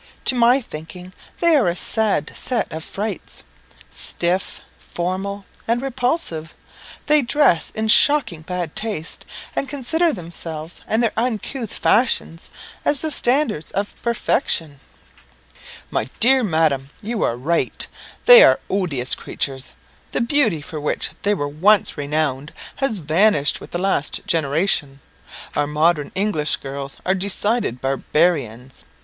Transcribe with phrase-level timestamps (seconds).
[0.25, 3.43] To my thinking, they are a sad set of frights.
[3.91, 6.55] Stiff, formal, and repulsive,
[7.05, 9.25] they dress in shocking bad taste,
[9.55, 12.49] and consider themselves and their uncouth fashions
[12.83, 14.79] as the standards of perfection."
[15.91, 17.85] "My dear madam, you are right.
[18.25, 19.71] They are odious creatures.
[20.13, 24.99] The beauty for which they were once renowned has vanished with the last generation.
[25.55, 28.83] Our modern English girls are decided barbarians.